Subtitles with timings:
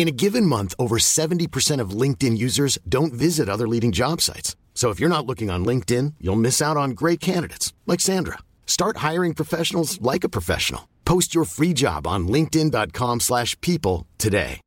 [0.00, 4.56] In a given month, over 70% of LinkedIn users don't visit other leading job sites.
[4.72, 8.38] So if you're not looking on LinkedIn, you'll miss out on great candidates like Sandra.
[8.64, 10.88] Start hiring professionals like a professional.
[11.04, 14.60] Post your free job on linkedin.com/people today.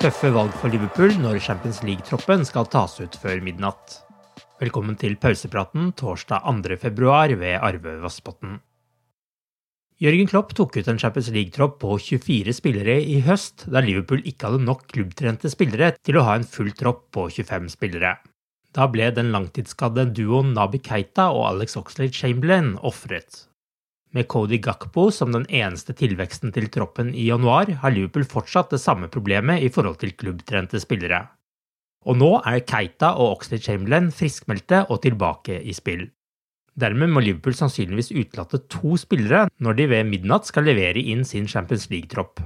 [0.00, 4.00] Tøffe valg for Liverpool når Champions League-troppen skal tas ut før midnatt.
[4.60, 6.76] Velkommen til pausepraten torsdag 2.
[6.80, 8.62] februar ved Arve Vassbotn.
[10.02, 14.48] Jørgen Klopp tok ut en Champions League-tropp på 24 spillere i høst, da Liverpool ikke
[14.48, 18.16] hadde nok klubbtrente spillere til å ha en full tropp på 25 spillere.
[18.74, 23.44] Da ble den langtidsskadde duoen Nabi Keita og Alex Oxlade Chamberlain ofret.
[24.10, 28.82] Med Cody Gakpo som den eneste tilveksten til troppen i januar, har Liverpool fortsatt det
[28.82, 31.22] samme problemet i forhold til klubbtrente spillere.
[32.10, 36.08] Og nå er Keita og Oxlade Chamberlain friskmeldte og tilbake i spill.
[36.74, 41.46] Dermed må Liverpool sannsynligvis utelate to spillere når de ved midnatt skal levere inn sin
[41.50, 42.42] Champions League-tropp.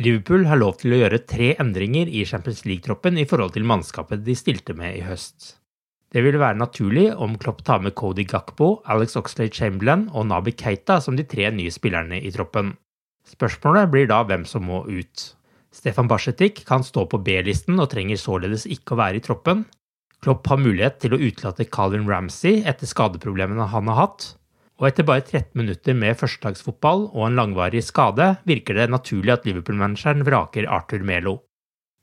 [0.00, 4.22] Liverpool har lov til å gjøre tre endringer i Champions League-troppen i forhold til mannskapet
[4.24, 5.56] de stilte med i høst.
[6.10, 10.52] Det vil være naturlig om Klopp tar med Cody Gakpo, Alex Oxlade Chamberlain og Nabi
[10.58, 12.72] Keita som de tre nye spillerne i troppen.
[13.30, 15.26] Spørsmålet blir da hvem som må ut.
[15.70, 19.62] Stefan Barsetik kan stå på B-listen og trenger således ikke å være i troppen.
[20.20, 24.26] Klopp har mulighet til å utelate Calvin Ramsey etter skadeproblemene han har hatt.
[24.80, 29.46] Og etter bare 13 minutter med førstedagsfotball og en langvarig skade virker det naturlig at
[29.48, 31.38] Liverpool-manageren vraker Arthur Melo.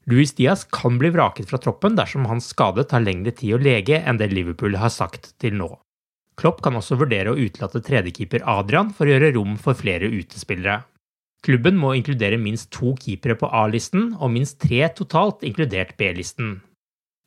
[0.07, 4.00] Luis Diaz kan bli vraket fra troppen dersom hans skade tar lengre tid å lege
[4.00, 5.72] enn det Liverpool har sagt til nå.
[6.38, 10.83] Klopp kan også vurdere å utelate tredjekeeper Adrian for å gjøre rom for flere utespillere.
[11.45, 16.59] Klubben må inkludere minst to keepere på A-listen og minst tre totalt, inkludert B-listen.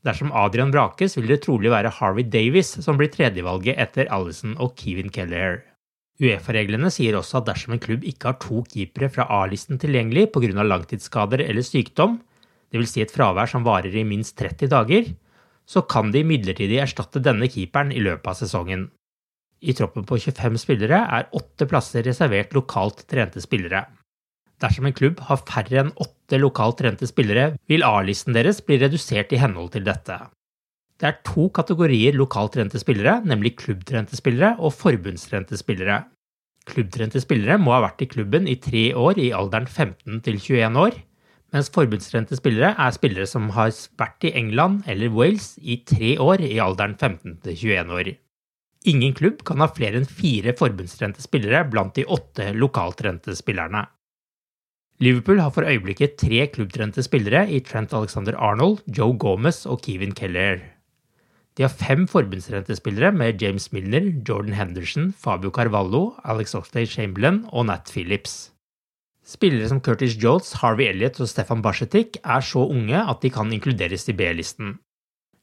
[0.07, 4.73] Dersom Adrian vrakes, vil det trolig være Harvey Davis som blir tredjevalget etter Alison og
[4.81, 5.61] Kevin Keller.
[6.21, 10.65] Uefa-reglene sier også at dersom en klubb ikke har to keepere fra A-listen tilgjengelig pga.
[10.65, 12.19] langtidsskader eller sykdom,
[12.73, 12.93] dvs.
[12.93, 15.13] Si et fravær som varer i minst 30 dager,
[15.69, 18.89] så kan de midlertidig erstatte denne keeperen i løpet av sesongen.
[19.61, 23.85] I troppen på 25 spillere er åtte plasser reservert lokalt trente spillere.
[24.61, 29.33] Dersom en klubb har færre enn åtte lokalt trente spillere, vil A-listen deres bli redusert
[29.33, 30.19] i henhold til dette.
[31.01, 36.03] Det er to kategorier lokalt trente spillere, nemlig klubbtrente spillere og forbundstrente spillere.
[36.69, 40.77] Klubbtrente spillere må ha vært i klubben i tre år i alderen 15 til 21
[40.83, 40.99] år,
[41.57, 46.45] mens forbundstrente spillere er spillere som har vært i England eller Wales i tre år
[46.45, 48.13] i alderen 15 til 21 år.
[48.93, 53.87] Ingen klubb kan ha flere enn fire forbundstrente spillere blant de åtte lokaltrente spillerne.
[55.01, 60.13] Liverpool har for øyeblikket tre klubbtrente spillere i Trent Alexander Arnold, Joe Gomez og Kevin
[60.13, 60.61] Keller.
[61.57, 67.47] De har fem forbundstrente spillere med James Milner, Jordan Henderson, Fabio Carvalho, Alex Oxlade Chamberlain
[67.49, 68.51] og Nat Phillips.
[69.25, 73.53] Spillere som Curtis Jones, Harvey Elliot og Stefan Barsetic er så unge at de kan
[73.53, 74.79] inkluderes i B-listen.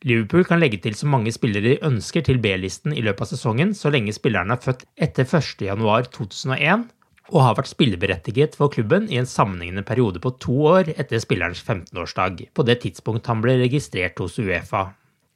[0.06, 3.74] Liverpool kan legge til så mange spillere de ønsker til B-listen i løpet av sesongen,
[3.74, 6.86] så lenge spilleren er født etter 1.1.2001
[7.34, 11.64] og har vært spilleberettiget for klubben i en sammenhengende periode på to år etter spillerens
[11.64, 14.90] 15-årsdag, på det tidspunkt han ble registrert hos Uefa,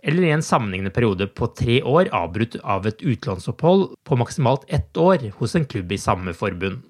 [0.04, 4.98] eller i en sammenhengende periode på tre år avbrutt av et utlånsopphold på maksimalt ett
[4.98, 6.82] år hos en klubb i samme forbund.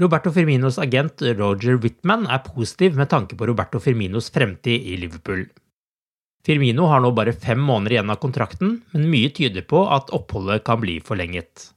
[0.00, 5.48] Roberto Firminos agent Roger Whitman er positiv med tanke på Roberto Firminos fremtid i Liverpool.
[6.46, 10.64] Firmino har nå bare fem måneder igjen av kontrakten, men mye tyder på at oppholdet
[10.64, 11.72] kan bli forlenget.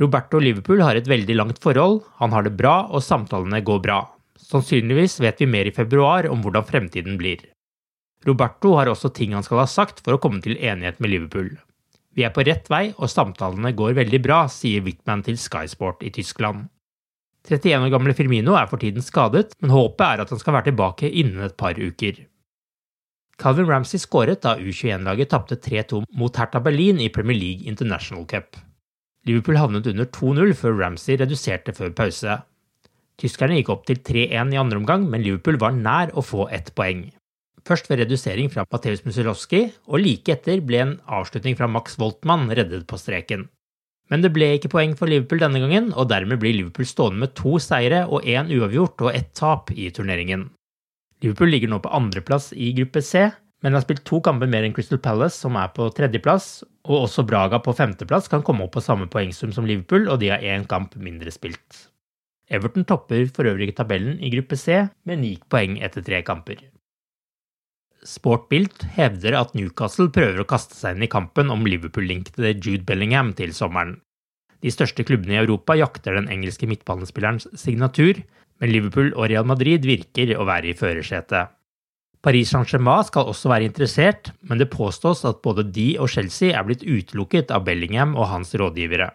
[0.00, 4.00] Roberto Liverpool har et veldig langt forhold, han har det bra og samtalene går bra.
[4.42, 7.44] Sannsynligvis vet vi mer i februar om hvordan fremtiden blir.
[8.26, 11.52] Roberto har også ting han skal ha sagt for å komme til enighet med Liverpool.
[12.14, 16.02] Vi er på rett vei og samtalene går veldig bra, sier Wickman til Sky Sport
[16.06, 16.68] i Tyskland.
[17.44, 20.70] 31 år gamle Firmino er for tiden skadet, men håpet er at han skal være
[20.70, 22.22] tilbake innen et par uker.
[23.38, 28.56] Calvin Ramsey skåret da U21-laget tapte 3-2 mot Hertha Berlin i Premier League International Cup.
[29.24, 32.38] Liverpool havnet under 2-0 før Ramsey reduserte før pause.
[33.20, 36.72] Tyskerne gikk opp til 3-1 i andre omgang, men Liverpool var nær å få ett
[36.76, 37.06] poeng.
[37.64, 42.50] Først ved redusering fra Mateus Musilowski, og like etter ble en avslutning fra Max Voltmann
[42.52, 43.46] reddet på streken.
[44.12, 47.32] Men det ble ikke poeng for Liverpool denne gangen, og dermed blir Liverpool stående med
[47.38, 50.50] to seire og én uavgjort og ett tap i turneringen.
[51.24, 53.30] Liverpool ligger nå på andreplass i gruppe C,
[53.64, 57.24] men har spilt to kamper mer enn Crystal Palace, som er på tredjeplass, og også
[57.24, 60.66] Braga på femteplass kan komme opp på samme poengsum som Liverpool, og de har én
[60.68, 61.88] kamp mindre spilt.
[62.52, 66.60] Everton topper for øvrig tabellen i gruppe C med ni poeng etter tre kamper.
[68.04, 73.32] Sportbilt hevder at Newcastle prøver å kaste seg inn i kampen om Liverpool-linkede Jude Bellingham
[73.38, 73.96] til sommeren.
[74.60, 78.20] De største klubbene i Europa jakter den engelske midtbanespillerens signatur,
[78.60, 81.52] men Liverpool og Real Madrid virker å være i førersetet.
[82.24, 86.64] Paris Saint-Germain skal også være interessert, men det påstås at både de og Chelsea er
[86.64, 89.10] blitt utelukket av Bellingham og hans rådgivere.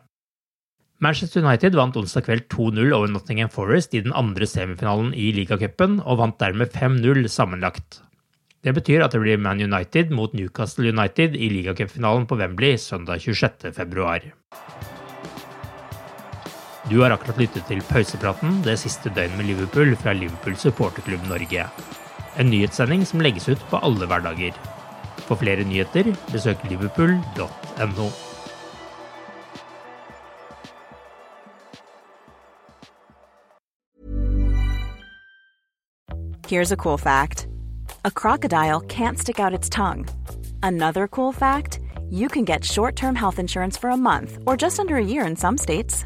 [1.01, 5.97] Manchester United vant onsdag kveld 2-0 over Nottingham Forest i den andre semifinalen i ligacupen,
[6.03, 8.01] og vant dermed 5-0 sammenlagt.
[8.61, 13.23] Det betyr at det blir Man United mot Newcastle United i ligacupfinalen på Wembley søndag
[13.23, 14.19] 26.2.
[16.91, 21.65] Du har akkurat lyttet til pausepraten det siste døgnet med Liverpool fra Liverpool supporterklubb Norge.
[22.39, 24.55] En nyhetssending som legges ut på alle hverdager.
[25.27, 28.09] For flere nyheter, besøk liverpool.no.
[36.47, 37.47] Here's a cool fact
[38.05, 40.07] a crocodile can't stick out its tongue.
[40.63, 44.79] Another cool fact you can get short term health insurance for a month or just
[44.79, 46.05] under a year in some states.